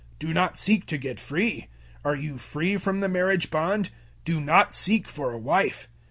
Do 0.17 0.33
not 0.33 0.57
seek 0.57 0.87
to 0.87 0.97
get 0.97 1.19
free. 1.19 1.67
Are 2.03 2.15
you 2.15 2.39
free 2.39 2.75
from 2.77 3.01
the 3.01 3.07
marriage 3.07 3.51
bond? 3.51 3.91
Do 4.25 4.41
not 4.41 4.73
seek 4.73 5.07
for 5.07 5.31
a 5.31 5.37
wife. 5.37 5.87